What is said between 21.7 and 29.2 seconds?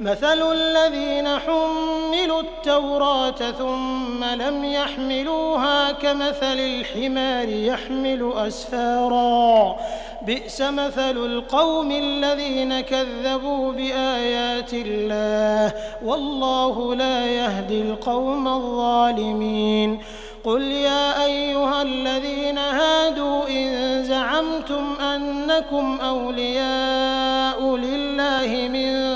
الذين هادوا إن زعمتم أنكم أولياء لله من